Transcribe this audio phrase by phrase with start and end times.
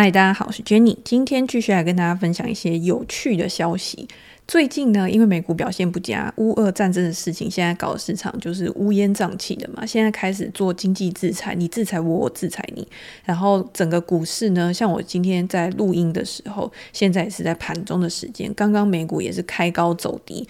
[0.00, 4.06] 嗨，大家好，我是 Jenny，今天继续来跟大家分享一些有趣的消息。
[4.46, 9.84] 最近呢，因为美股表现不佳，乌俄战争的事情，现在搞的市场就是乌烟瘴气的嘛。
[9.84, 12.86] 现在开始做经济制裁，你制裁我，我制裁你。
[13.24, 20.46] 然后整个股市呢，像我今天在录音的时候，现在也是在盘中的时间，刚刚美股也是开高走低。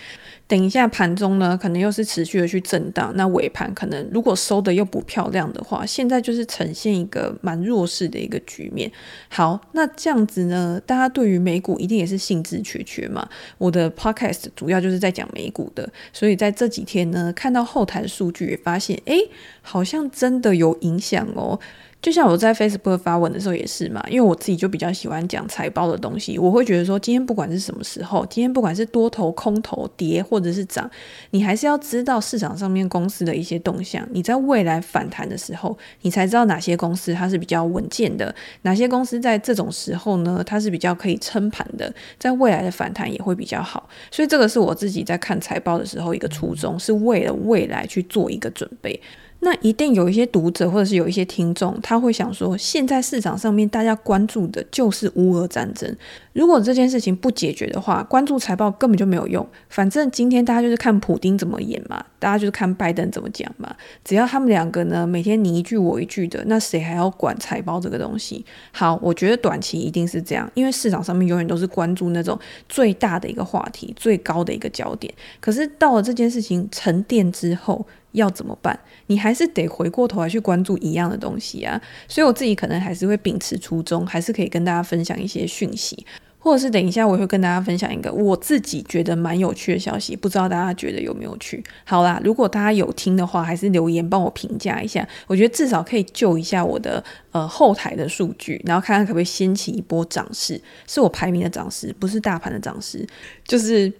[0.48, 3.12] 等一下盘中呢，可能又是持续的去震荡。
[3.16, 8.90] 那尾盘可能如果收的又不漂亮的话，现在就是呈现一个蛮弱势的一个局面。
[9.28, 13.28] 好，那这样子呢，大家对于美股一定也是兴致缺缺嘛。
[13.58, 19.20] 我的 Podcast 主要就是在讲美股的，所以在这几天呢，看到后台数据，也发现，诶，
[19.60, 21.60] 好像真的有影响哦。
[22.00, 30.88] 就像我在 Facebook 发文的时候也是嘛，因为我自己就比较喜欢讲财报的东西，我会觉得说，今天不管是什么时候，今天不管是多头、空头、跌或或者是涨，
[31.30, 34.06] 你还是要知道市场上面公司的一些动向。
[34.12, 43.88] 你在未来反弹的时候，你才知道哪些公司它是比较稳健的，哪些公司在这种时候呢，它是比较可以撑盘的，在未来的反弹也会比较好。
[44.12, 49.00] 所以这个是我自己在看财报的时候一个初衷，是为了未来去做一个准备。
[49.40, 55.96] 那一定有一些读者或者是有一些听众，他会想说，现在市场上面大家关注的就是乌俄战争。
[56.32, 59.46] 如果这件事情不解决的话，关注财报根本就没有用。
[59.68, 63.74] 反正今天大家就是看普丁怎么演嘛，大家就是看拜登怎么讲嘛。
[64.04, 68.44] 只要他们两个呢，每天你一句我一句的，那谁还要管财报这个东西？
[68.72, 75.12] 好，我觉得短期一定是这样，因为市场上面永远都是关注那种最大的一个话题、最高的一个焦点。
[75.40, 78.78] 可是到了这件事情沉淀之后，要怎么办？
[79.06, 86.06] 你还是得回过头来去关注一样的东西啊，所以我自己可能还是会秉持初衷，还是可以跟大家分享一些讯息，
[86.38, 91.62] 或者是等一下我会跟大家分享一个我自己觉得蛮有趣的消息，不知道大家觉得有没有趣？
[91.84, 103.06] 好啦，如果大家有听的话，还是留言帮我评价一下，我觉得至少可以救一下我的呃后台的数据，然后看看可不可以掀起一波涨势，是我排名的涨势，不是大盘的涨势，
[103.46, 103.92] 就是。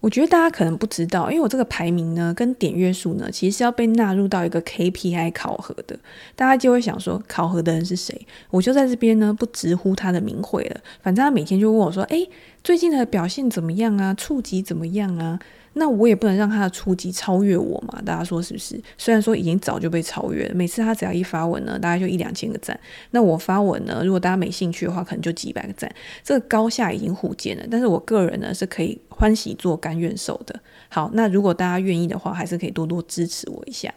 [0.00, 5.98] 我觉得大家可能不知道，因为我这个排名呢，跟点阅数呢，其实是要被纳入到一个 KPI 考核的。
[6.34, 8.26] 大家就会想说，考核的人是谁？
[8.50, 10.80] 我就在这边呢，不直呼他的名讳了。
[11.02, 12.26] 反正他每天就问我说：“哎，
[12.64, 14.14] 最近的表现怎么样啊？
[14.14, 15.38] 触及怎么样啊？”
[15.74, 18.02] 那我也不能让他的初级超越我嘛？
[18.04, 18.80] 大家说是不是？
[18.98, 22.78] 虽然说已经早就被超越了，每次他只要一发文呢，大概就一两千个赞。
[23.12, 25.90] 那我发文呢，如果大家没兴趣的话，可能就几百个赞。
[26.24, 27.64] 这个高下已经互见了。
[27.70, 30.60] 但是我个人呢，是可以欢喜做甘愿受的。
[30.88, 33.94] 好，那如果大家愿意的话，还是可以多多支持我一下。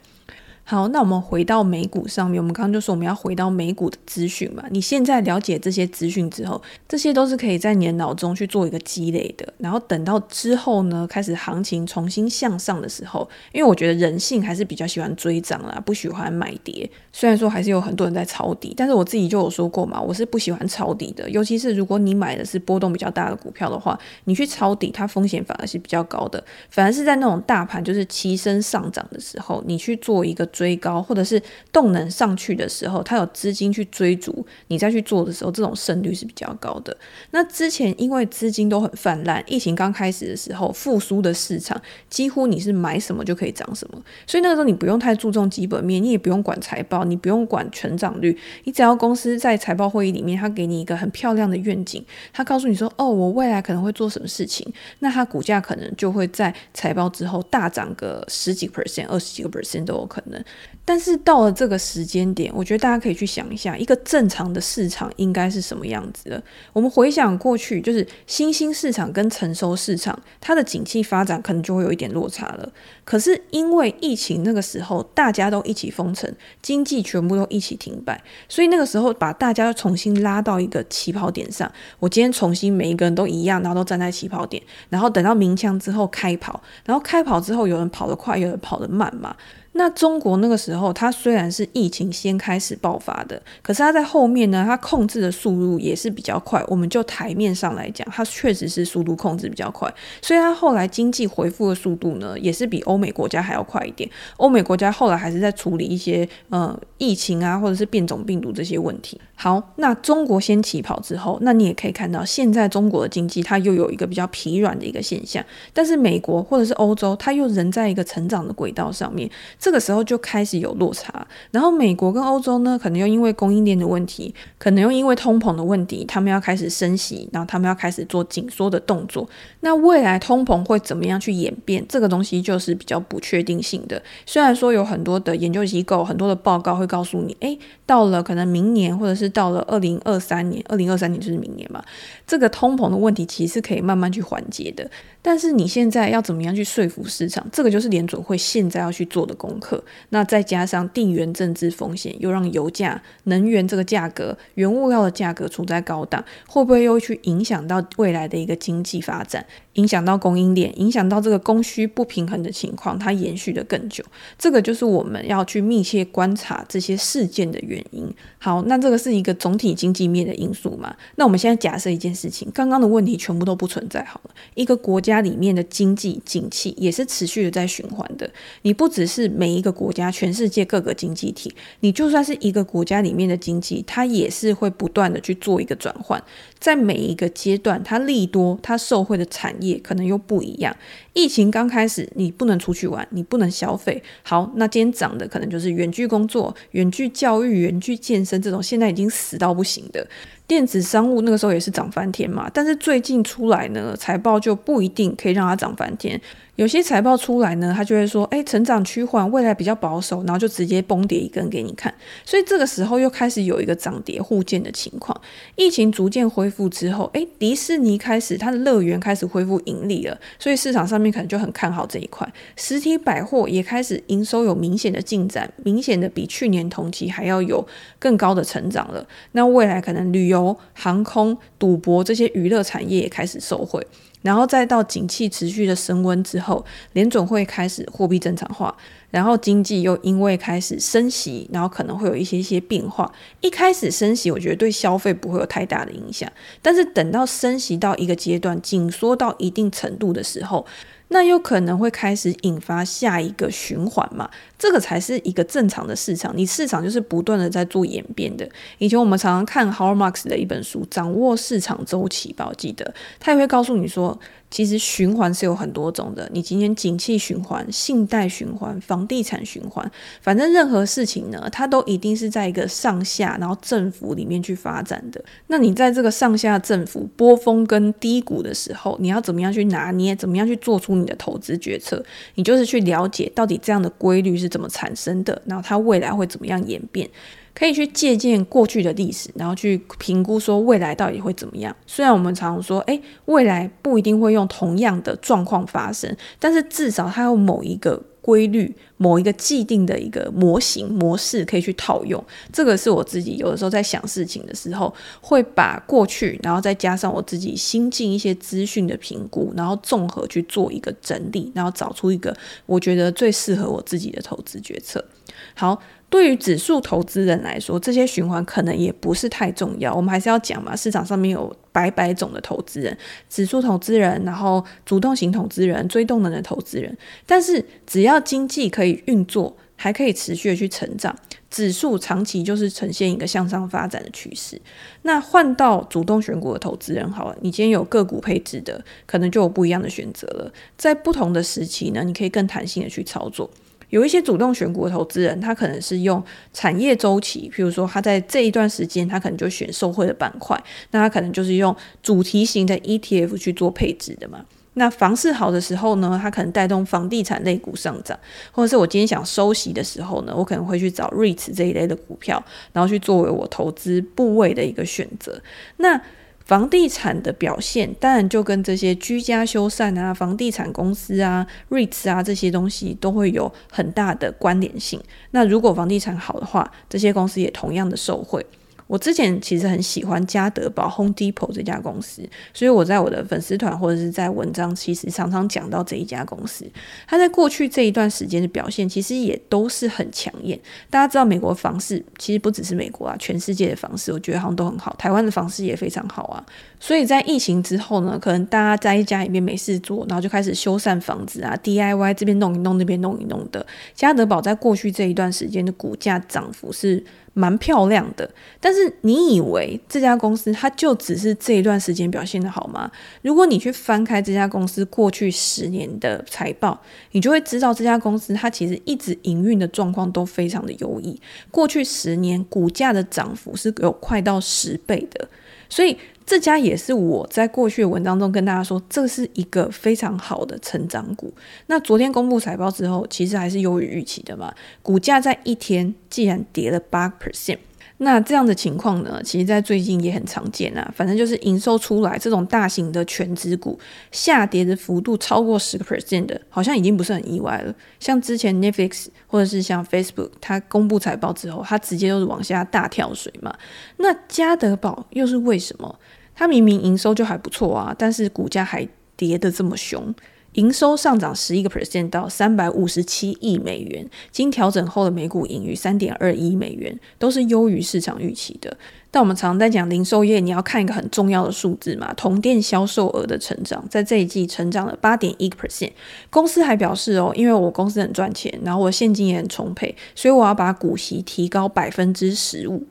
[0.66, 2.42] 好，那我们回到美股上面。
[2.42, 4.64] 我们刚刚就说我们要回到美股的资讯嘛。
[4.72, 9.54] 你现在了解这些资讯之后，这些都是可以在你的脑中去做一个积累的。
[9.58, 16.90] 然后等到之后呢，开始行情重新向上的时候，因为我觉得人性还是比较喜欢追涨啦，不喜欢买跌。
[17.12, 21.30] 虽然说还是有很多人在抄底，但是我自己就有说过嘛，我是不喜欢抄底的。
[21.30, 26.42] 尤其是如果你买的是波动比较大的股票的话，你去抄底，它风险反而是比较高的。
[26.70, 30.50] 反而是在那种大盘就是齐声上涨的时候，你去做一个。
[30.54, 31.42] 追高或者是
[31.74, 36.96] 动能上去的时候，它有资金去追逐，你再去做的时候，这种胜率是比较高的。
[37.32, 60.43] 那之前因为资金都很泛滥，疫情刚开始的时候，复苏的市场几乎你是买什么就可以涨什么，所以那个时候你不用太注重基本面，你也不用管财报，你不用管成长率，你只要公司在财报会议里面，他给你一个很漂亮的愿景，他告诉你说，哦，我未来可能会做什么事情，那它股价可能就会在财报之后大涨个十几 percent、二十几个 percent 都有可能。
[60.86, 66.44] 但是到了这个时间点，我觉得大家可以去想一下，一个正常的市场应该是什么样子的。
[66.74, 72.70] 我们回想过去，就是新兴市场跟成熟市场，它的景气发展可能就会有一点落差了。
[73.06, 76.30] 可是因为疫情那个时候大家都一起封城，
[76.62, 81.72] 经济全部都一起停摆，所以那个时候把大家重新拉到一个起跑点上。
[82.00, 89.34] 我今天重新每一个人都一样，然后都站在起跑点，然后等到鸣枪之后开跑，然后开跑之后有人跑得快，有人跑得慢嘛。
[89.74, 96.64] 那中国那个时候，它虽然是疫情先开始爆发的，可是它在后面呢，它控制的速度也是比较快。
[96.68, 99.92] 我们就台面上来讲，它确实是速度控制比较快，
[100.22, 104.10] 所以它后来经济恢复的速度呢，也是比欧美国家还要快一点。
[104.38, 109.20] 欧美国家后来还是在处理一些呃疫情啊，或者是变种病毒这些问题。
[109.36, 115.44] 好，那中国先起跑之后，那你也可以看到，现在中国的经济它又有一个比较疲软的一个现象，
[115.74, 119.28] 但是美国或者是欧洲，它又仍在一个成长的轨道上面。
[119.64, 121.26] 这个时候就开始有落差。
[121.50, 129.26] 然后美国跟欧洲呢，可能又因为供应链的问题，可能又因为通膨的问题，他们要开始升息，然后他们要开始做紧缩的动作。
[129.62, 131.82] 那未来通膨会怎么样去演变？
[131.88, 134.04] 这个东西就是比较不确定性的。
[134.26, 141.82] 虽然说有很多的研究机构、很多的报告会告诉你，诶，到了可能明年，或者是到了二零二三年，二零二三年就是明年嘛，
[142.28, 144.92] 这个通膨的问题其实可以慢慢去缓解的。
[145.22, 147.48] 但是你现在要怎么样去说服市场？
[147.50, 149.84] 这个就是联准会现在要去做的工功课。
[150.10, 159.46] 那再加上地缘政治风险，又让油价、能源这个价格、原物料的价格处在高档，会不会又去影响到未来的一个经济发展？
[159.74, 164.04] 影响到供应链，影响到这个供需不平衡的情况，它延续的更久。
[164.38, 168.08] 这个就是我们要去密切观察这些事件的原因。
[168.38, 170.96] 好，那这个是一个总体经济面的因素嘛？
[171.16, 178.30] 那我们现在假设一件事情，刚刚的问题全部都不存在好了，一个国家里面的经济景气也是持续的在循环的。
[178.62, 186.22] 你不只是每一个国家，全世界各个经济体，你就算是一个国家里面的经济，它也是会不断的去做一个转换。
[186.60, 190.76] 在每一个阶段，它利多，它受惠的产也可能又不一样。
[191.14, 194.02] 疫情刚开始，你不能出去玩，你不能消费。
[194.24, 200.08] 好，那今天涨的可能就是远距工作、远距教育、远距健身这种，现在已经死到不行的。
[200.48, 206.20] 电子商务那个时候也是涨翻天嘛，但是最近出来呢，财报就不一定可以让它涨翻天。
[206.56, 211.92] 有些财报出来呢，它就会说，哎，成长趋缓，未来比较保守，然后就直接崩跌一根给你看。
[212.24, 215.20] 所以这个时候又开始有一个涨跌互见的情况。
[215.56, 222.32] 疫情逐渐恢复之后，哎，迪士尼开始它的乐园开始恢复盈利了，所以市场上面可能就很看好这一块。
[222.56, 227.66] 实体百货也开始营收有明显的进展，明显的比去年同期还要有
[227.98, 229.04] 更高的成长了。
[229.32, 233.86] 那未来可能旅游游、航空、赌博这些娱乐产业也开始受惠，
[234.24, 238.76] 然后再到景气持续的升温之后，联准会开始货币正常化，
[239.12, 243.12] 然后经济又因为开始升息，然后可能会有一些一些变化。
[243.42, 246.32] 一开始升息，我觉得对消费不会有太大的影响，
[246.62, 250.66] 但是等到升息到一个阶段，紧缩到一定程度的时候，
[251.14, 254.28] 那有可能会开始引发下一个循环嘛？
[254.58, 256.34] 这个才是一个正常的市场。
[256.36, 258.50] 你市场就是不断的在做演变的。
[258.80, 264.20] 以前我们常常看 h a r l Marx 的一本书《掌握市场周期》吧，我记得他也会告诉你说。
[264.54, 269.92] 其实循环是有很多种的，你今天景气循环、信贷循环、房地产循环，
[270.22, 275.20] 反正任何事情呢，它都一定是在一个上下然后振幅里面去发展的。
[275.48, 280.16] 那你在这个上下振幅波峰跟低谷的时候，你要怎么样去拿捏？
[280.16, 282.06] 怎么样去做出你的投资决策？
[282.36, 287.10] 你就是去了解到底这样的规律是怎么产生的，然后它未来会怎么样演变。
[287.56, 291.76] 可以去借鉴过去的历史，然后去评估说未来到底会怎么样。
[291.86, 302.24] 虽然我们常说，诶，未来不一定会用同样的状况发生，但是至少它有某一个规律、某一个既定的一个模型模式可以去套用。
[302.52, 304.92] 这个是我自己有的时候在想事情的时候，
[305.22, 312.36] 会把过去，然后再加上我自己新进一些资讯的评估，然后综合去做一个整理，然后找出一个
[312.66, 315.06] 我觉得最适合我自己的投资决策。
[315.54, 315.80] 好。
[316.14, 319.92] 对于指数投资人来说，这些循环可能也不是太重要。
[319.92, 322.96] 我们还是要讲嘛，市场上面有百百种的投资人，
[323.28, 326.96] 指数投资人，然后主动型投资人，追动能的投资人。
[327.26, 331.18] 但是只要经济可以运作，还可以持续的去成长，
[331.50, 334.62] 指数长期就是呈现一个向上发展的趋势。
[335.02, 340.54] 那换到主动选股的投资人，好了，你今天有个股配置的，可能就有不一样的选择了。
[340.78, 343.50] 在不同的时期呢，你可以更弹性的去操作。
[343.94, 346.22] 有一些主动选股的投资人，他可能是用
[346.52, 350.60] 产业周期，譬如说他在这一段时间，他可能就选受惠的板块，
[350.90, 354.44] 那他可能就是用主题型的 ETF 去做配置的嘛。
[354.74, 358.18] 那房市好的时候呢，他可能带动房地产类股上涨，
[358.52, 365.40] 或者是我今天想收息的时候呢，我可能会去找 REITs 这一类的股票，然后去作为我投资部位的一个选择。
[365.78, 366.02] 那
[366.46, 375.02] 房地产的表现，当然就跟这些居家修缮啊、房地产公司啊、REITs 啊这些东西都会有很大的关联性。
[375.32, 378.46] 那如果房地产好的话，这些公司也同样的受惠。
[378.88, 382.22] 我之前其实很喜欢家得宝 Home Depot 这家公司，
[382.54, 386.66] 所以我在我的粉丝团或者是在文章，其实常常讲到这一家公司。
[387.08, 390.60] 它在过去这一段时间的表现，其实也都是很抢眼。
[390.90, 396.46] 大家知道美国房市其实不只是美国啊，全世界的房市我觉得好像都很好，台湾的房市也非常好啊。
[396.80, 403.66] 所以在疫情之后呢，可能大家在家里面没事做，然后就开始修缮房子啊，DIY 这边弄一弄，那边弄一弄的。
[403.96, 408.30] 家得宝在过去这一段时间的股价涨幅是蛮漂亮的。
[408.60, 412.90] 但是你以为这家公司它就只是这一段时间表现的好吗？
[413.22, 416.80] 如果你去翻开这家公司过去十年的财报，
[417.12, 421.20] 你就会知道这家公司它其实一直营运的状况都非常的优异。
[421.52, 425.28] 过去十年股价的涨幅是有快到十倍的，
[425.70, 425.98] 所以。
[426.26, 431.34] 这家也是我在过去的文章中跟大家说，这是一个非常好的成长股。
[431.68, 434.54] 那昨天公布财报之后，其实还是优于预期的嘛。
[434.82, 437.58] 股价在一天竟然跌了八 percent。
[437.98, 440.92] 那这样的情况呢，其实在最近也很常见啊。
[440.96, 443.80] 反正就是营收出来，这种大型的全值股
[444.12, 447.74] 下跌的幅度超过十个 percent 的，好像已经不是很意外了。
[448.00, 453.56] 像之前 Netflix 或者是像 Facebook，它公布财报之后，它直接都是往下大跳水嘛。
[453.98, 456.00] 那家得宝又是为什么？
[456.36, 458.86] 它明明营收就还不错啊，但是股价还
[459.16, 460.14] 跌得这么凶。
[460.54, 468.76] 营收上涨十一个 percent 到三百五十七亿美元，经调整后的每股盈余三点二一美元，都是优于市场预期的。
[469.10, 475.92] 但我们常常在讲零售业，你要看一个很重要的数字嘛，同店销售额的成长，在这一季成长了八点一个 percent。
[476.32, 482.84] 公司还表示哦，因为我公司很赚钱，然后我现金也很充沛，所以我要把股息提高百分之十五。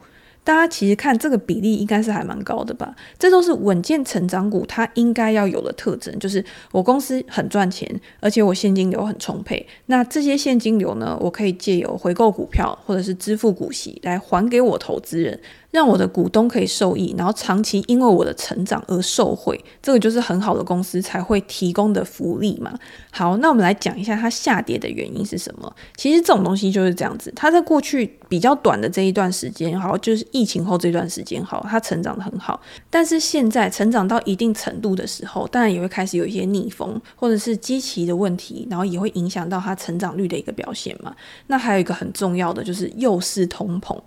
[0.45, 2.95] 大家其实看这个比例应该是还蛮高的吧？
[3.19, 7.89] 这都是稳健成长股它应该要有的特征，就是我公司很赚钱，
[8.21, 9.67] 而且我现金流很充沛。
[9.87, 15.39] 那这些现金流呢，我可以借由回购股票或者是支付股息来还给我投资人。
[15.71, 22.79] 让我的股东可以受益，然后长期因为我的成长而受惠，这个就是很好的公司才会提供的福利嘛。
[23.11, 25.75] 好，那我们来讲一下它下跌的原因是什么。
[25.97, 32.59] 其实这种东西就是这样子，它在过去比较短的这一段时间，好，就是疫情后这段时间，好，它成长的很好。
[32.89, 41.15] 但是现在成长到一定程度的时候，当然也会开始有一些逆风或者是基期的问题，然后也会影响到它成长率的一个表现嘛。
[41.49, 44.01] 那还有一个很重要的就是又是通膨。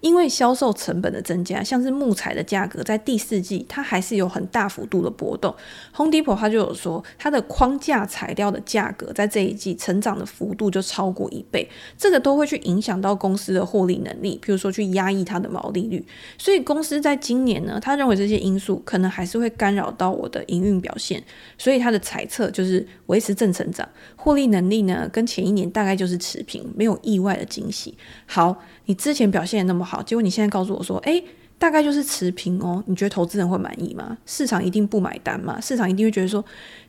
[0.00, 5.54] 因为销售成本的增加，像是木材的价格，在第四季它还是有很大幅度的波动。
[5.94, 16.06] Home Depot 它就有说，它的框架材料的价格在这一季成长的幅度就超过一倍，这个都会去影响到公司的获利能力，譬如说去压抑它的毛利率。
[16.38, 21.22] 所以公司在今年呢，他认为这些因素可能还是会干扰到我的营运表现，
[21.56, 27.96] 所以他的猜测就是维持正成长，获利能力呢跟前一年大概就是持平，没有意外的惊喜。
[28.26, 28.62] 好。
[28.88, 31.22] 你之前表现得那么好，结果你现在告诉我说，诶，
[31.58, 32.82] 大概就是持平哦。
[32.86, 34.16] 你觉得投资人会满意吗？
[34.24, 35.60] 市场一定不买单嘛？
[35.60, 36.42] 市场一定会觉得说，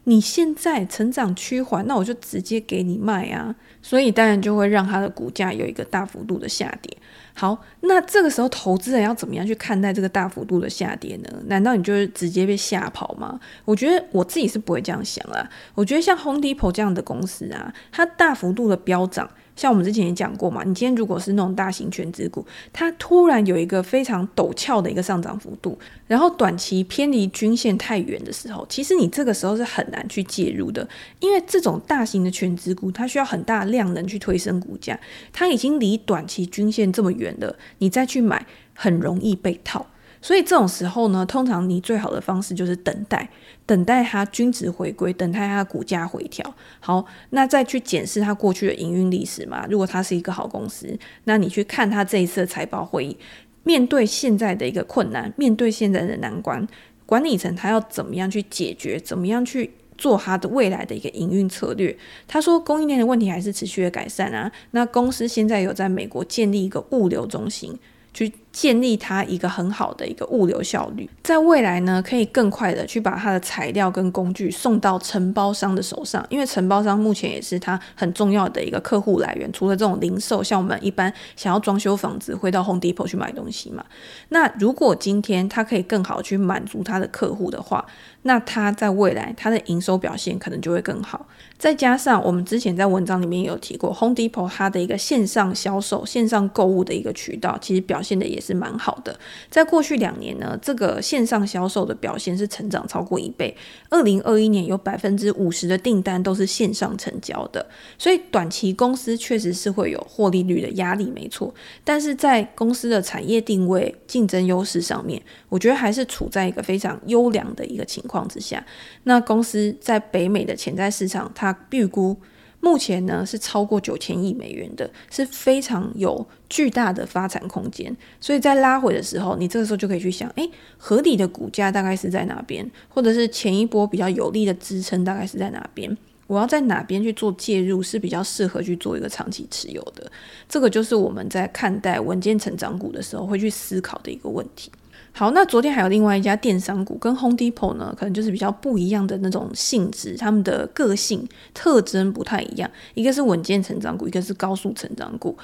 [0.05, 3.53] 你现在成长趋缓，那我就直接给你卖啊。
[3.81, 6.95] 所以当然就会让它的股价有一个大幅度的下跌。
[7.33, 11.29] 好，那这个时候投资人要怎么样去看待这个大幅度的下跌呢？
[11.47, 13.37] 难道你就是直接被吓跑吗？
[13.65, 15.49] 我觉得我自己是不会这样想啦。
[15.75, 19.29] 我觉得像 Home Depot 这样的公司啊，它大幅度的飙涨。
[19.59, 30.87] 像我们之前也讲过嘛，你今天如果是那种大型权值股，它突然有一个非常陡峭的一个上涨幅度，然后短期偏离均线太远的时候，其实你这个时候是很难去介入的，
[31.19, 34.97] 因为这种大型的权值股，它需要很大量能去推升股价，
[35.33, 39.85] 它已经离短期均线这么远了，你再去买很容易被套。
[40.21, 43.29] 所以这种时候呢，通常你最好的方式就是等待，
[43.65, 46.53] 等待它均值回归，等待它股价回调。
[46.81, 49.65] 好，那再去检视它过去的营运历史嘛。
[49.69, 53.17] 如果它是一个好公司，那你去看它这一次的财报会议，
[53.63, 56.67] 面对现在的一个困难，面对现在的难关，
[57.05, 58.99] 管理层他要怎么样去解决？
[58.99, 61.97] 怎么样去做它的未来的一个营运策略？
[62.27, 64.51] 他说供应链的问题还是持续的改善啊。
[64.71, 67.73] 那公司现在有在美国建立一个物流中心。
[68.11, 79.51] 去建立它一个很好的一个物流效率，在未来呢，可以更快的去把它的材料跟工具送到承包商的手上，因为承包商目前也是它很重要的一个客户来源。
[79.53, 83.85] 除了这种零售，像我们一般想要装修房子，会到 Home Depot 去买东西嘛。
[84.29, 87.85] 那如果今天它可以更好去满足它的客户的话，
[88.23, 91.25] 那它在未来它的营收表现可能就会更好。
[91.57, 99.19] 再加上我们之前在文章里面有提过，Home Depot 它的一个线上销售、线上购物的一个渠道，其实表现的也也是蛮好的。
[99.49, 103.53] 在过去两年呢，这个线上销售的表现是成长超过一倍。
[103.89, 107.67] 二零二一年有百分之五十的订单都是线上成交的，
[107.97, 111.53] 所以短期公司确实是会有获利率的压力，没错。
[111.83, 118.65] 但是在公司的产业定位、竞争优势上面，我觉得还是处在一个非常优良的一个情况之下。
[119.03, 122.15] 那公司在北美的潜在市场，它预估
[122.61, 127.95] 目前呢是超过九千亿美元的，是非常有巨大的发展空间。
[128.19, 135.97] 所以在拉回的时候，你这个时候就可以去想，诶，合理的股价大概是在哪边，或者是前一波比较有力的支撑大概是在哪边。
[136.27, 140.11] 我要在哪边去做介入是比较适合去做一个长期持有的？
[140.47, 144.71] 这个就是我们在看待稳健成长股的时候会去思考的一个问题。
[145.11, 155.37] 好，那昨天还有另外一家电商股跟 Home Depot 呢，可能就是比较不一样的那种性质，他们的个性特征不太一样，一个是稳健成长股，一个是高速成长股。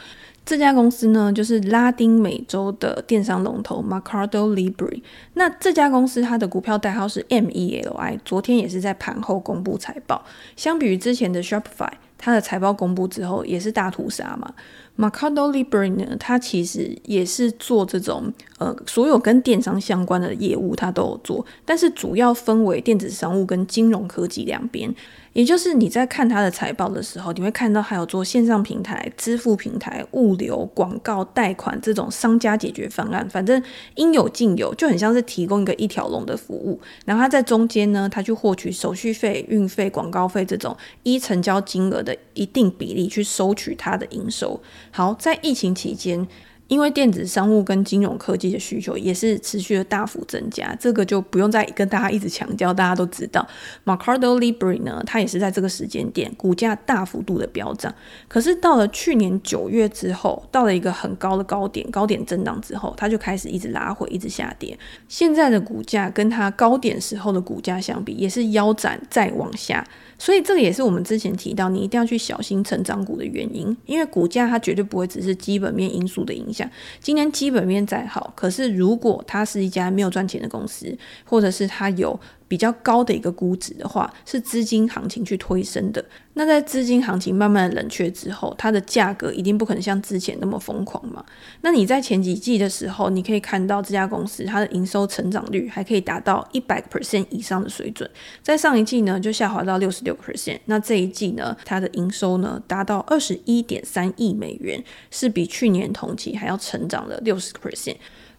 [0.46, 5.02] 这家公司呢，就是拉丁美洲的电商龙头 Mercado Libre。
[5.34, 10.24] 那这家公司它的股票代号是 MELI，昨天也是在盘后公布财报。
[10.56, 14.54] 相比于之前的 Shopify，它的财报公布之后也是大屠杀嘛。
[14.98, 24.94] Mercado Libre 呢，它其实也是做这种呃所有跟电商相关的业务，它都有做，但是主要分为电子商务跟金融科技两边。
[25.36, 33.62] 也就是你在看它的财报的时候，你会看到还有做线上平台、支付平台、物流、广告、贷款这种商家解决方案，反正
[33.96, 36.80] 应有尽有，就很像是提供一个一条龙的服务。
[37.04, 40.74] 然后它在中间呢，它去获取手续费、运费、广告费这种
[41.04, 44.62] 一成交金额的一定比例去收取它的营收。
[44.92, 46.26] 好，在疫情期间。
[46.68, 53.48] 因为电子商务跟金融科技的需求也是持续的大幅增加，这个就不用再跟大家一直强调，大家都知道。
[53.86, 57.94] Mercado Libre 呢，它也是在这个时间点股价大幅度的飙涨。
[58.28, 64.78] 可是到了去年九月之后，到了一个很高的高点，高点震荡之后，它就开始一直拉回，一直下跌。
[65.08, 69.86] 现在的股价跟它高点时候的股价相比，也是腰斩再往下。
[70.18, 76.70] 所以这个也是我们之前提到，你一定要去小心成长股的原因，因为股价它绝对不会只是基本面因素的影响。
[77.00, 86.04] 今天基本面再好，可是如果它是一家没有赚钱的公司，或者是它有比较高的一个估值的话，是资金行情去推升的。
[86.38, 91.24] 那在资金行情慢慢冷却之后，它的价格一定不可能像之前那么疯狂嘛。
[91.62, 98.10] 那你在前几季的时候，你可以看到这家公司它的营收成长率还可以达到一百 percent 以上的水准。
[98.44, 100.60] 在上一季呢，就下滑到六十六 percent。
[100.66, 107.96] 那这一季呢，它的营收呢达到二十一点三亿美元，是比去年同期还要成长了六十 percent。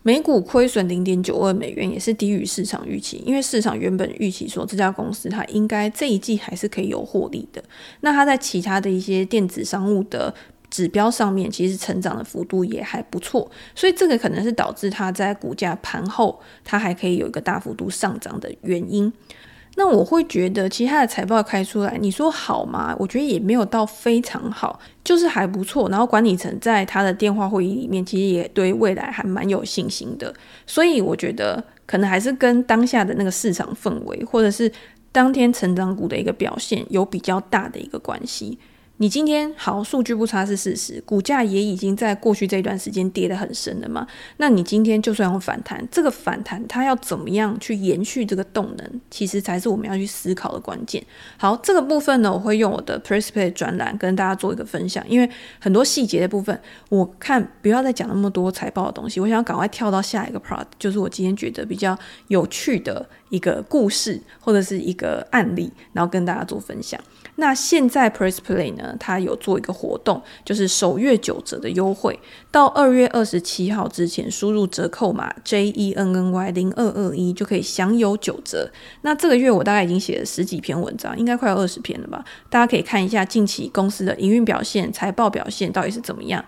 [0.07, 7.61] 每股亏损零点九二美元，也是低于市场预期，因为市场原本预期说这家公司它应该这一季还是可以有获利的。
[8.03, 10.33] 那它在其他的一些电子商务的
[10.71, 19.13] 指标上面，其实成长的幅度也还不错，所以这个可能是导致它在股价盘后它还可以有一个大幅度上涨的原因。
[19.79, 22.97] 那我会觉得，其他的财报开出来，你说好吗？
[22.99, 25.89] 我觉得也没有到非常好，就是还不错。
[25.91, 30.35] 然后管理层在他的电话会议里面，其实也对未来还蛮有信心的。
[30.67, 34.73] 所以我觉得，可能还是跟当下的那个市场氛围，或者是
[35.13, 38.59] 当天成长股的一个表现，有比较大的一个关系。
[38.99, 44.07] 你今天好，数据不差是事实，股价也已经在过去这一段时间跌得很深了嘛。
[44.39, 51.05] 那你今天就算有反弹，这个反弹它要怎么样去延续这个动能，其实才是我们要去思考的关键。
[51.37, 55.29] 好，这个部分呢，我会用我的 Press Play 专栏跟大家做一个分享，因为
[55.61, 61.95] 很多细节的部分，我看不要再讲那么多财报的东西，我想要赶快跳到下一个 part，就是我今天觉得比较
[62.29, 66.99] 有趣的一个故事或者是一个案例，然后跟大家做分享。
[67.37, 72.19] 那现在 Press Play 呢，它有做一个活动，就是首月九折的优惠，
[72.51, 78.71] 到二月二十七号之前，输入折扣码 J E N N Y 零二二一就可以享有九折。
[79.03, 82.25] 那这个月我大概已经写了十几篇文章，应该快要二十篇了吧？
[82.49, 86.45] 大家可以看一下近期公司的营运表现、财报表现到底是怎么样。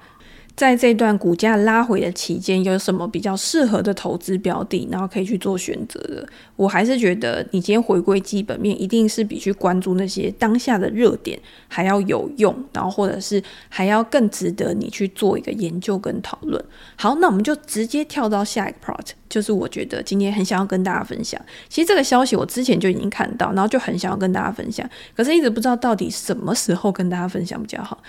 [0.59, 6.29] 在这段股价拉回的期间，有什么比较适合的投资标的，然后可以去做选择的？
[6.57, 16.61] 我还是觉得，你今天回归基本面，一定是比去关注那些当下的热点还要有用，然后或者是还要更值得你去做一个研究跟讨论。
[16.97, 21.41] 好，那我们就直接跳到下一个 part，就是我觉得今天很想要跟大家分享。
[21.69, 24.85] 其实这个消息我之前就已经看到，然后就很想要跟大家分享，
[25.17, 28.03] 可是一直不知道到底什么时候跟大家分享比较好。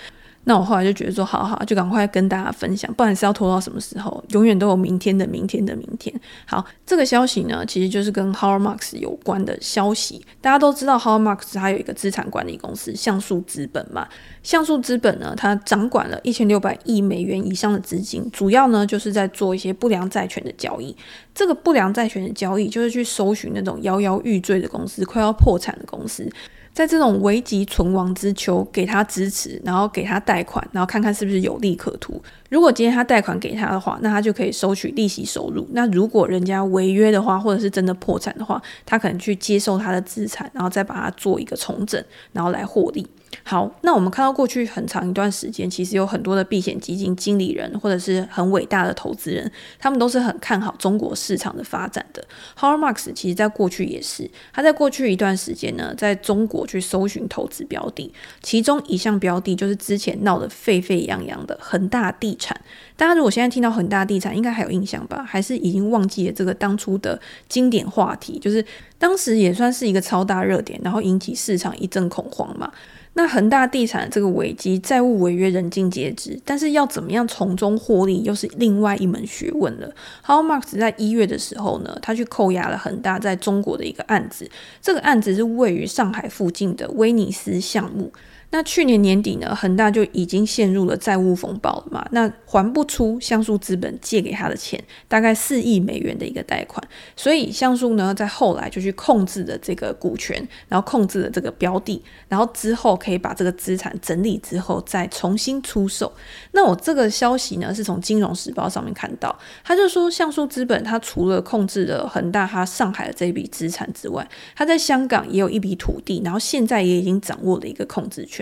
[0.44, 4.24] 那我后来就觉得说，好好，就赶快跟大家分享，不然是要拖到什么时候？
[4.30, 6.18] 永远都有明天的明天的明天。
[6.46, 10.24] 好，这个消息呢，其实就是跟 h a r m a x 有关的消息。
[10.40, 14.08] 大家都知道 h a r m a x 它有一个资产管理公司像素资本嘛，
[14.42, 20.96] 像素资本呢，它掌管了一千六百亿美元以上的资金，主要呢就是在做一些不良债权的交易。
[21.34, 26.28] 这个不良债权的交易，就是去搜寻那种摇摇欲坠的公司、快要破产的公司。
[26.72, 32.22] 在这种危急存亡之秋，给他支持，然后给他贷款，然后看看是不是有利可图。
[32.48, 35.66] 如果今天他贷款给他的话，那他就可以收取利息收入。
[35.72, 42.02] 那如果人家违约的话，或者是真的破产的话，他可能去接受他的资产，然后再把它做一个重整，
[42.32, 43.06] 然后来获利。
[43.44, 52.24] 好，那我们看到过去很长一段时间，其实有很多的避险基金经理人或者是很伟大的投资人，他们都是很看好中国市场的发展的。
[52.56, 58.12] h a r m a r k s 其实在过去也是，他在过去一段时间呢，在中国去搜寻投资标的，
[58.42, 62.60] 其中一项标的就是之前闹得沸沸扬扬的恒大地产。
[62.96, 65.24] 大家如果现在听到恒大地产，应该还有印象吧？
[65.26, 68.38] 还是已经忘记了这个当初的经典话题？
[68.38, 68.64] 就是
[68.98, 72.70] 当时也算是一个超大热点，然后引起市场一阵恐慌嘛。
[73.14, 79.92] 那恒大地产这个危机，债务违约人尽皆知，但是要怎么样从中获利，又是另外一门学问了。
[80.24, 84.48] Howmark 在一月的时候呢，他去扣押了恒大在中国的一个案子，
[84.80, 88.12] 这个案子是位于上海附近的威尼斯项目。
[88.52, 96.82] 那去年年底呢，恒大就已经陷入了债务风暴了嘛，那还不出橡树资本借给他的钱，大概四亿美元的一个贷款，
[97.14, 100.36] 所以橡树呢在后来就去控制了这个股权，
[100.68, 106.12] 然后控制了这个标的，然后之后可以把这个资产整理之后再重新出售。
[106.50, 118.39] 那我这个消息呢是从《金融时报》上面看到，他就说橡树资本它除了控制了恒大它上海的这一笔资产之外，它在香港也有一笔土地，然后现在也已经掌握了一个控制权。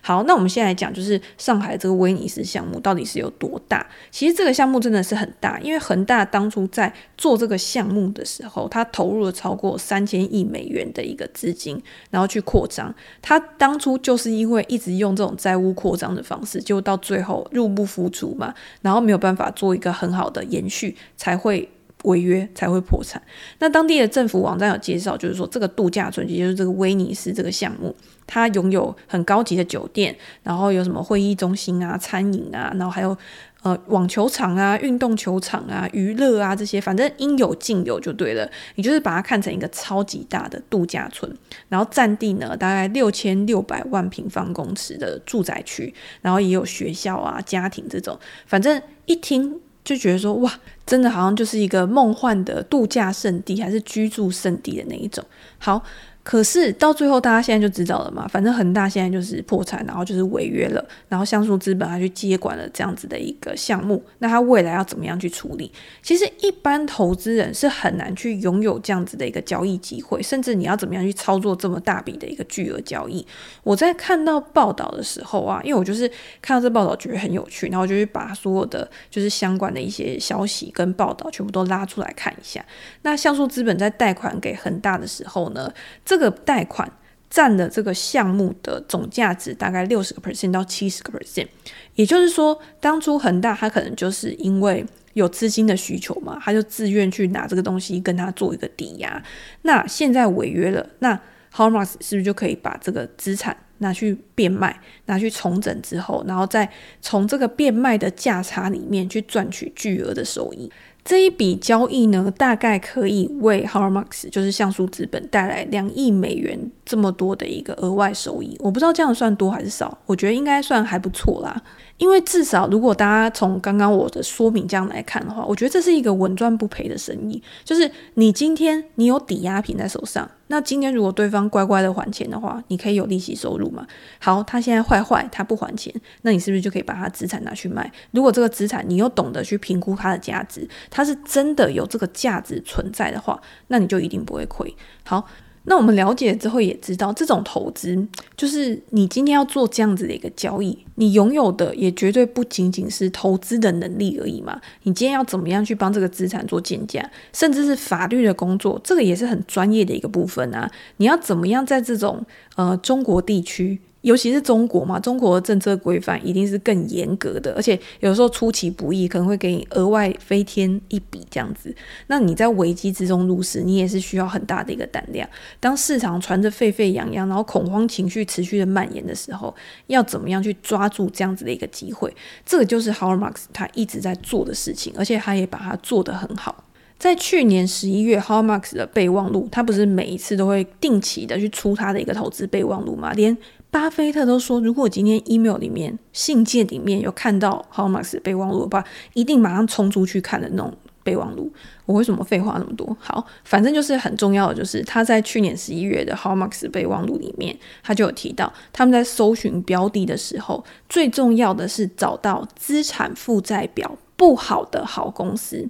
[0.00, 3.86] 好，那我们现在来讲，就是上海这个威尼斯项目到底是有多大？
[4.10, 12.94] 其实这个项目真的是很大，因为恒大当初在做这个项目的时候，他投入了超过三千亿美元的一个资金，然后去扩张。
[13.22, 21.68] 他当初就是因为一直用这种债务扩张的方式，就到最后入不敷出嘛，然后没有办法做一个很好的延续，才会。
[22.04, 23.20] 违约才会破产。
[23.58, 27.94] 那当地的政府网站有介绍，就是说这个度假村，也就是这个威尼斯这个项目，
[28.26, 33.16] 它拥有很高级的酒店，然后有什么会议中心啊、餐饮啊，然后还有
[33.62, 38.48] 呃网球场啊、运动球场啊、娱乐啊这些，反正应有尽有就对了。
[38.76, 41.30] 你就是把它看成一个超级大的度假村，
[41.68, 49.60] 然后占地呢大概六千六百万平方公尺的住宅区，然后也有学校啊、家庭这种，反正一听。
[49.84, 50.52] 就觉得说哇，
[50.86, 55.24] 真的好像就是一个梦幻的度假胜地，还是居住胜地的那一种。
[55.58, 55.84] 好。
[56.24, 58.26] 可是到最后，大家现在就知道了嘛。
[58.26, 64.02] 反正恒大现在就是破产，然后就是违约了，然后橡树资本还去接管了这样子的一个项目。
[64.20, 65.70] 那他未来要怎么样去处理？
[66.02, 73.24] 其实一般投资人是很难去拥有这样子的一个交易机会，甚至你要怎么样去操作这么大笔的一个巨额交易。
[73.62, 76.10] 我在看到报道的时候啊，因为我就是
[76.40, 82.64] 看到这报道觉得很有趣，然后我就去把所有的就是相关的一些消息跟报道全部都拉出来看一下。
[83.02, 85.70] 那橡树资本在贷款给恒大的时候呢，
[86.02, 86.88] 这这个贷款
[87.28, 91.48] 占了这个项目的总价值大概六十个 percent 到七十个 percent，
[91.96, 99.20] 也就是说，当初恒大他可能就是因为有资金的需求嘛，他就自愿去拿这个东西跟他做一个抵押。
[99.62, 101.20] 那现在违约了，那
[101.52, 110.70] howmas 是不是就可以把这个资产拿去变卖，拿去重整之后，然后再从这个变卖的价差里面去赚取巨额的收益？
[111.04, 118.56] 这一笔交易呢，大概可以为 h a r m a x 就是像素资本带来两亿美元这么多的一个额外收益。
[118.58, 121.62] 我不知道这样算多还是少，我觉得应该算还不错啦。
[121.96, 127.40] 因为至少，如果大家从刚刚我的说明这样来看的话，我觉得这是一个稳赚不赔的生意。
[127.62, 133.86] 就是你今天你有抵押品在手上，那今天如果对方乖乖的还钱的话，你可以有利息收入嘛。
[134.18, 137.90] 好，他现在坏坏，他不还钱，那你是不是就可以把他资产拿去卖？
[138.10, 144.74] 如果这个资产你又懂得去评估它的价值，它是真的有这个价值存在的话，那你就一定不会亏。
[145.04, 145.24] 好。
[145.66, 154.60] 那我们了解之后也知道，这种投资就是你今天要做这样子的一个交易，你拥有的也绝对不仅仅是投资的能力而已嘛。
[154.82, 160.70] 你今天要怎么样去帮这个资产做鉴价，甚至是法律的工作，这个也是很专业的一个部分啊。
[160.98, 162.24] 你要怎么样在这种
[162.56, 163.80] 呃中国地区？
[164.04, 171.74] 尤其是中国嘛，中国的政策规范一定是更严格的，而且有时候出其不意，可能会给你额外飞添一笔这样子。
[172.08, 175.26] 那你在危机之中入市，你也是需要很大的一个胆量。
[175.58, 179.54] 当市场传着沸沸扬扬，然后恐慌情绪持续的蔓延的时候，
[179.86, 182.14] 要怎么样去抓住这样子的一个机会？
[182.44, 186.62] 这个就是 h a r m a r k 他一直在做的事情，而且他也把它做得很好。
[186.96, 193.12] 在去年十一月 h a r m a r k 的备忘录，他不是每一次都会定期的去出他的一个投资备忘录吗？
[193.14, 193.36] 连
[193.74, 198.84] 巴菲特都说，如果今天 email 里面、信件里面有看到 Howard Marks 的备忘录的话，
[199.14, 201.52] 一定马上冲出去看的那种备忘录。
[201.84, 202.96] 我为什么废话那么多？
[203.00, 215.68] 好，反正就是很重要的，就是他在去年十一月的 Hormax 备忘录里面，他就有提到，他们在搜寻标的的时候，最重要的是找到资产负债表不好的好公司。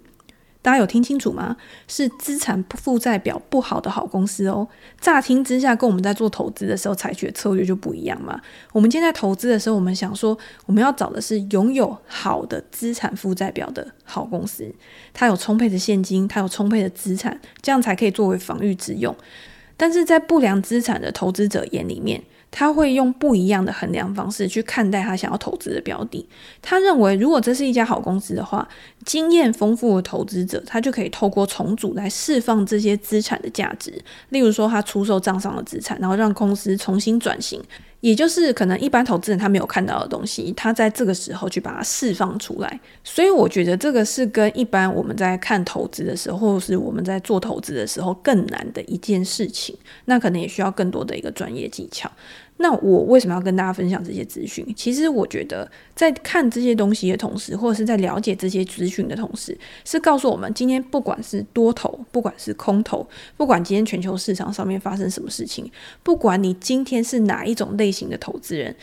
[0.65, 1.55] 大家有听清楚吗？
[1.87, 4.67] 是资产负债表不好的好公司哦。
[4.99, 8.41] 乍听之下，跟我们在做投资的时候采取的策略就不一样嘛。
[8.73, 14.75] 我们今天在投资的时候，我们想说，我们要找的是拥有好的资产负债表的好公司，
[15.13, 19.15] 它有充沛的现金，它有充沛的资产，这样才可以作为防御之用。
[19.77, 26.29] 但是在不良资产的投资者眼里面，他会用不一样的衡量方式去看待他想要投资的标的。
[26.63, 28.69] 他认为，如果这是一家好公司的话，
[29.05, 33.93] 经验丰富的投资者他就可以透过重组来释放这些资产的价值。
[34.31, 37.63] 例如说，他出售账上的资产，然后让公司重新转型。
[38.01, 42.79] 也就是可能一般投资人他没有看到的东西，他在这个时候去把它释放出来。
[43.03, 49.75] 所以我觉得这个是跟一般我们在看投资的时候，或是我们在做投资的时候更难的一件事情。
[50.05, 52.11] 那可能也需要更多的一个专业技巧。
[52.59, 54.65] 那我为什么要跟大家分享这些资讯？
[54.77, 65.71] 其实我觉得，在看这些东西的同时，或者是在了解这些资讯的同时，是告诉我们，今天不管是多头，不管是空头，不管今天全球市场上面发生什么事情，
[66.03, 68.75] 不管你今天是哪一种类型的投资人。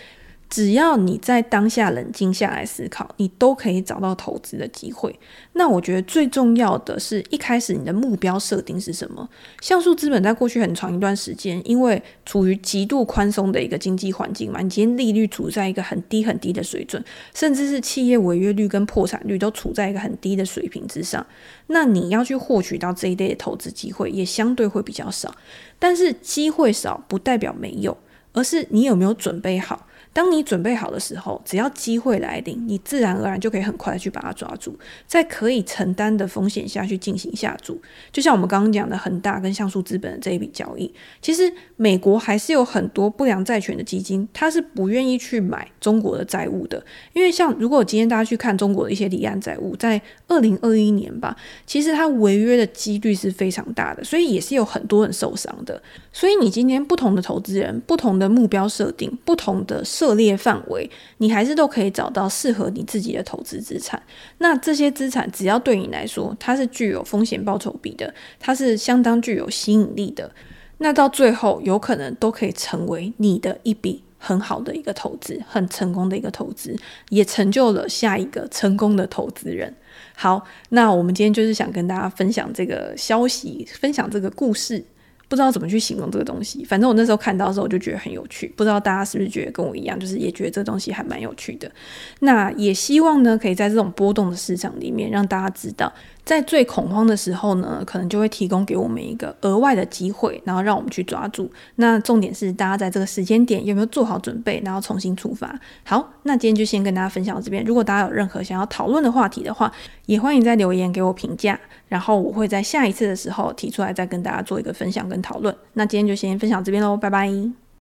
[0.52, 5.18] 只要你在当下冷静下来思考，你都可以找到投资的机会。
[5.54, 9.30] 那我觉得最重要的是一开始你的目标设定是什么？
[9.62, 17.02] 像素资本在过去很长一段时间，因为处于极度宽松的一个经济环境嘛，你今天利率处在一个很低很低的水准，
[17.34, 21.26] 甚至是企业违约率跟破产率都处在一个很低的水平之上。
[21.68, 25.34] 那你要去获取到这一类的投资机会，也相对会比较少。
[25.80, 27.98] 但是机会少不代表没有，
[28.34, 29.88] 而是你有没有准备好。
[30.14, 37.82] 当你准备好的时候，只要机会来临，你自然而然就可以很快的去把它抓住，在可以承担的风险下去进行下注。
[38.12, 51.34] 就像我们刚刚讲的恒大跟像素资本的这一笔交易，其实美国还是有很多不良债权的基金，它是不愿意去买中国的债务的，因为像如果今天大家去看中国的一些离岸债务，在二零二一年吧，
[51.66, 55.82] 其实它违约的几率是非常大的，所以也是有很多人受伤的。
[56.12, 59.82] 所以你今天不同的投资人、不同的目标设定、不同的。
[60.02, 64.02] 涉猎范围，你还是都可以找到适合你自己的投资资产。
[64.40, 70.32] 那这些资产只要对你来说，它是具有风险报酬比的，它是相当具有吸引力的，
[70.80, 76.76] 那到最后有可能都可以成为你的一笔很好的一个投资，很成功的一个投资，
[77.10, 79.72] 也成就了下一个成功的投资人。
[80.16, 84.84] 好，那我们今天就是想跟大家分享这个消息，分享这个故事。
[85.32, 88.54] 不知道怎么去形容这个东西，反正我那时候看到的时候，我就觉得很有趣。
[88.58, 91.72] 不知道大家是不是觉得跟我一样，就是也觉得这东西还蛮有趣的。
[92.20, 95.90] 那也希望呢，可以在这种波动的市场里面，让大家知道。
[96.24, 101.52] 在最恐慌的时候呢，可能就会提供给我们一个额外的机会，然后让我们去抓住。
[101.76, 105.60] 那重点是，大家在这个时间点有没有做好准备，然后重新出发。
[105.84, 107.64] 好，那今天就先跟大家分享到这边。
[107.66, 109.72] 如果大家有任何想要讨论的话题的话，
[110.06, 115.54] 也欢迎在留言给我评价，然后我会在下一次的时候提出来，再跟大家做一个分享跟讨论。
[115.74, 117.61] 那今天就先分享这边喽，拜拜。